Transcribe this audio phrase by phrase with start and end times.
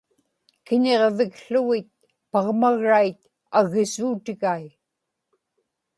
[0.65, 1.89] kiñiġvikł̣ugit
[2.31, 3.19] pagmagrait
[3.59, 4.65] aggisuutigai